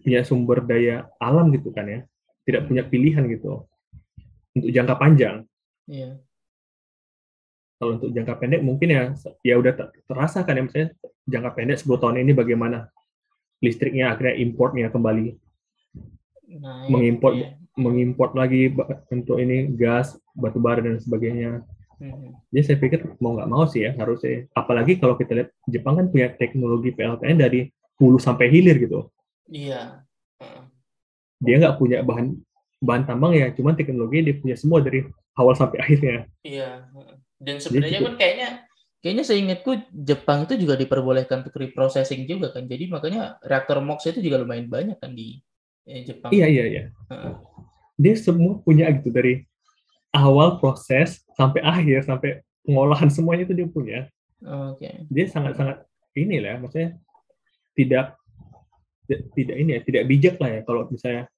[0.00, 2.00] punya sumber daya alam gitu kan ya,
[2.48, 3.68] tidak punya pilihan gitu
[4.56, 5.36] untuk jangka panjang.
[5.88, 6.20] Iya.
[7.82, 9.02] Kalau untuk jangka pendek mungkin ya
[9.42, 9.72] ya udah
[10.06, 10.88] terasa kan ya misalnya
[11.26, 12.86] jangka pendek 10 tahun ini bagaimana
[13.58, 15.34] listriknya akhirnya importnya kembali.
[16.62, 17.56] Nah, mengimport iya.
[17.74, 18.70] mengimport lagi
[19.08, 21.64] untuk ini gas, batu bara dan sebagainya.
[21.96, 22.34] Hmm.
[22.50, 24.50] Jadi saya pikir mau nggak mau sih ya harusnya.
[24.52, 29.08] Apalagi kalau kita lihat Jepang kan punya teknologi PLTN dari hulu sampai hilir gitu.
[29.48, 30.06] Iya.
[31.42, 32.34] Dia nggak punya bahan
[32.82, 35.06] bahan tambang ya cuman teknologi dia punya semua dari
[35.38, 36.26] awal sampai akhirnya.
[36.42, 36.90] Iya
[37.42, 38.48] dan sebenarnya kan kayaknya
[39.02, 42.66] kayaknya seingatku Jepang itu juga diperbolehkan untuk reprocessing juga kan.
[42.70, 45.42] Jadi makanya reaktor MOX itu juga lumayan banyak kan di
[45.86, 46.30] eh, Jepang.
[46.30, 46.82] Iya iya iya.
[47.10, 47.34] Uh.
[47.98, 49.46] dia semua punya gitu dari
[50.10, 54.00] awal proses sampai akhir sampai pengolahan semuanya itu dia punya.
[54.42, 54.86] Oke.
[54.86, 54.94] Okay.
[55.06, 55.76] dia sangat sangat
[56.18, 56.98] ini lah maksudnya
[57.78, 58.18] tidak
[59.34, 61.30] tidak ini ya tidak bijak lah ya kalau misalnya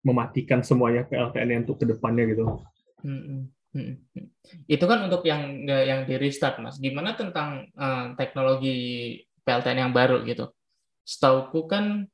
[0.00, 2.44] mematikan semuanya PLTN untuk ke depannya gitu.
[3.04, 4.26] Hmm, hmm, hmm.
[4.64, 6.80] Itu kan untuk yang yang di restart mas.
[6.80, 10.52] Gimana tentang uh, teknologi PLTN yang baru gitu?
[11.04, 12.08] Setauku kan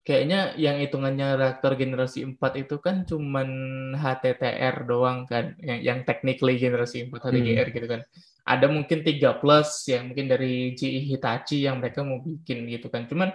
[0.00, 3.48] kayaknya yang hitungannya reaktor generasi 4 itu kan cuman
[3.94, 7.74] HTTR doang kan, yang, yang technically generasi 4 HTGR hmm.
[7.76, 8.00] gitu kan.
[8.42, 13.06] Ada mungkin 3 plus yang mungkin dari GE Hitachi yang mereka mau bikin gitu kan.
[13.06, 13.30] Cuman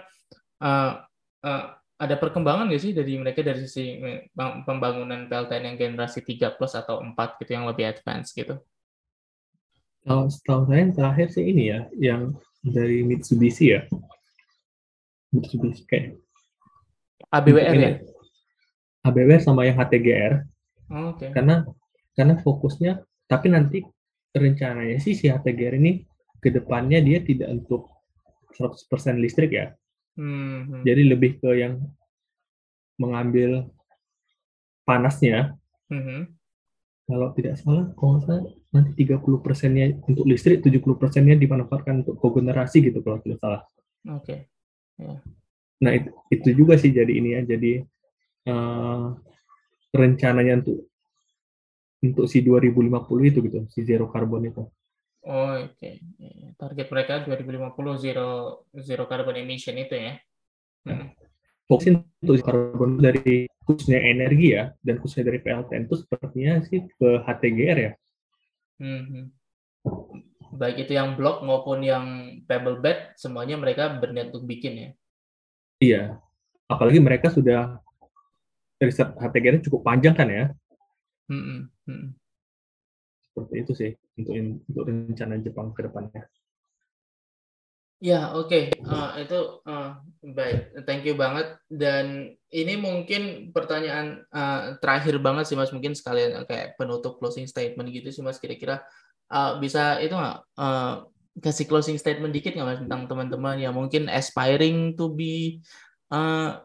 [0.60, 0.92] uh,
[1.46, 1.64] uh,
[1.96, 3.96] ada perkembangan nggak sih dari mereka dari sisi
[4.68, 8.60] pembangunan PLTN yang generasi 3 plus atau 4 gitu yang lebih advance gitu?
[10.04, 12.22] Kalau setahu saya yang terakhir sih ini ya, yang
[12.60, 13.88] dari Mitsubishi ya.
[15.32, 16.20] Mitsubishi kayak.
[17.32, 17.92] ABWR ya?
[19.02, 20.46] ABWR sama yang HTGR.
[20.92, 21.32] Oh, okay.
[21.34, 21.66] Karena
[22.14, 23.82] karena fokusnya, tapi nanti
[24.36, 26.04] rencananya sih si HTGR ini
[26.38, 27.88] ke depannya dia tidak untuk
[28.54, 29.74] 100% listrik ya,
[30.16, 30.82] Hmm.
[30.82, 31.80] Jadi lebih ke yang
[32.96, 33.68] mengambil
[34.88, 35.54] panasnya.
[35.92, 36.32] Hmm.
[37.06, 38.42] Kalau tidak salah, kalau saya
[38.74, 43.62] nanti 30 persennya untuk listrik, 70 persennya dimanfaatkan untuk kogenerasi gitu kalau tidak salah.
[44.10, 44.26] Oke.
[44.26, 44.38] Okay.
[44.98, 45.22] Yeah.
[45.86, 47.72] Nah itu, itu juga sih jadi ini ya, jadi
[48.50, 49.14] uh,
[49.94, 50.90] rencananya untuk
[52.02, 54.62] untuk si 2050 itu gitu, si zero carbon itu.
[55.26, 55.74] Oh, oke.
[55.74, 55.98] Okay.
[56.54, 60.14] Target mereka 2050 zero zero carbon emission itu ya.
[60.86, 61.10] Hmm.
[61.66, 67.08] Fokusin untuk karbon dari khususnya energi ya dan khususnya dari PLTN itu sepertinya sih ke
[67.26, 67.92] HTGR ya.
[68.78, 69.34] Hmm.
[70.54, 74.90] Baik itu yang blok maupun yang pebble bed semuanya mereka berniat untuk bikin ya.
[75.82, 76.02] Iya.
[76.70, 77.82] Apalagi mereka sudah
[78.78, 80.54] riset HTGR cukup panjang kan ya.
[81.26, 81.66] Hmm.
[81.82, 82.14] Hmm
[83.36, 86.24] seperti itu sih untuk untuk rencana Jepang ke depannya.
[88.00, 88.48] Ya, oke.
[88.48, 88.64] Okay.
[88.80, 90.72] Uh, itu uh, baik.
[90.88, 91.56] Thank you banget.
[91.68, 95.72] Dan ini mungkin pertanyaan uh, terakhir banget sih Mas.
[95.72, 98.40] Mungkin sekalian kayak penutup closing statement gitu sih Mas.
[98.40, 98.84] Kira-kira
[99.32, 101.08] uh, bisa itu nggak uh,
[101.40, 105.64] kasih closing statement dikit nggak Mas tentang teman-teman yang mungkin aspiring to be
[106.12, 106.60] uh,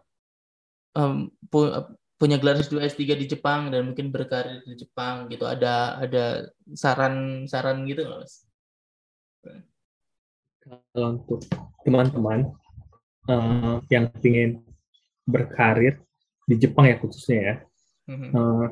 [0.96, 1.32] um,
[2.22, 5.50] punya gelar S2 S3 di Jepang dan mungkin berkarir di Jepang gitu.
[5.50, 8.46] Ada ada saran-saran gitu nggak Mas?
[10.94, 11.42] kalau untuk
[11.82, 12.54] teman-teman
[13.26, 14.62] uh, yang ingin
[15.26, 15.98] berkarir
[16.46, 17.56] di Jepang ya khususnya ya,
[18.14, 18.70] uh,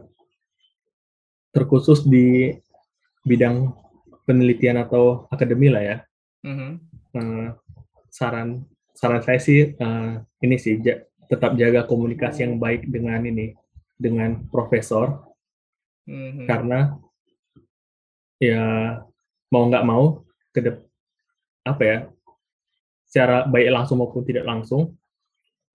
[1.49, 2.53] terkhusus di
[3.25, 3.73] bidang
[4.29, 5.97] penelitian atau akademi lah ya.
[6.45, 6.71] Mm-hmm.
[7.17, 7.49] Uh,
[8.13, 13.53] saran saran saya sih uh, ini sih ja, tetap jaga komunikasi yang baik dengan ini
[13.95, 15.29] dengan profesor
[16.09, 16.45] mm-hmm.
[16.49, 16.97] karena
[18.41, 18.63] ya
[19.53, 20.65] mau nggak mau ke
[21.67, 21.97] apa ya
[23.05, 24.97] secara baik langsung maupun tidak langsung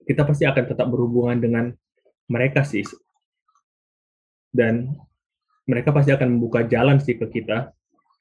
[0.03, 1.65] kita pasti akan tetap berhubungan dengan
[2.27, 2.83] mereka sih
[4.51, 4.91] dan
[5.65, 7.71] mereka pasti akan membuka jalan sih ke kita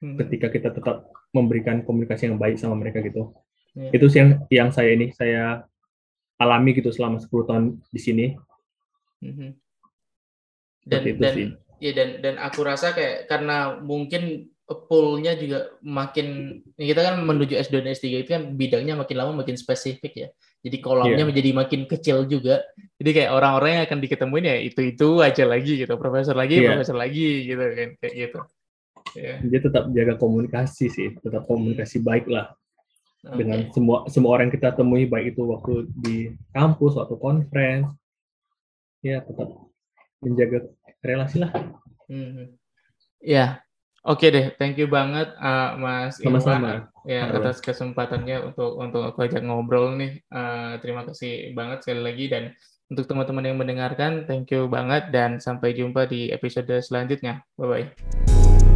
[0.02, 0.18] hmm.
[0.22, 3.34] ketika kita tetap memberikan komunikasi yang baik sama mereka gitu
[3.74, 3.92] yeah.
[3.94, 5.66] itu sih yang yang saya ini saya
[6.42, 8.26] alami gitu selama 10 tahun di sini
[9.22, 9.52] hmm.
[10.88, 11.48] dan itu dan sih.
[11.80, 17.84] ya dan dan aku rasa kayak karena mungkin poolnya juga makin kita kan menuju S2
[17.84, 20.28] dan S3 itu kan bidangnya makin lama makin spesifik ya.
[20.64, 21.28] Jadi kolomnya yeah.
[21.28, 22.64] menjadi makin kecil juga.
[22.96, 25.94] Jadi kayak orang-orang yang akan diketemuin ya itu-itu aja lagi gitu.
[26.00, 26.72] Profesor lagi, yeah.
[26.72, 28.40] profesor lagi gitu kan kayak gitu.
[29.20, 29.38] Yeah.
[29.44, 32.56] Dia tetap jaga komunikasi sih, tetap komunikasi baik lah.
[33.24, 33.40] Okay.
[33.40, 37.88] Dengan semua semua orang yang kita temui baik itu waktu di kampus, waktu conference.
[39.04, 39.52] Ya, tetap
[40.20, 40.68] menjaga
[41.04, 41.52] relasi lah.
[42.08, 42.48] Mm -hmm.
[43.24, 43.64] Ya,
[44.04, 46.92] Oke deh, thank you banget uh, Mas Sama-sama.
[47.08, 50.20] ya atas kesempatannya untuk untuk aku ajak ngobrol nih.
[50.28, 52.44] Uh, terima kasih banget sekali lagi dan
[52.92, 57.48] untuk teman-teman yang mendengarkan, thank you banget dan sampai jumpa di episode selanjutnya.
[57.56, 58.73] Bye bye.